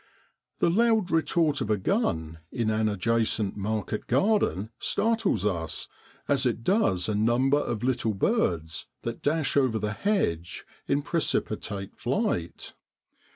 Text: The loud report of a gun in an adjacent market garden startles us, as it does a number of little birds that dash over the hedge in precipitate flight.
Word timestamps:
The 0.57 0.71
loud 0.71 1.11
report 1.11 1.61
of 1.61 1.69
a 1.69 1.77
gun 1.77 2.39
in 2.51 2.71
an 2.71 2.89
adjacent 2.89 3.55
market 3.55 4.07
garden 4.07 4.71
startles 4.79 5.45
us, 5.45 5.87
as 6.27 6.47
it 6.47 6.63
does 6.63 7.07
a 7.07 7.13
number 7.13 7.59
of 7.59 7.83
little 7.83 8.15
birds 8.15 8.87
that 9.03 9.21
dash 9.21 9.55
over 9.55 9.77
the 9.77 9.93
hedge 9.93 10.65
in 10.87 11.03
precipitate 11.03 11.95
flight. 11.99 12.73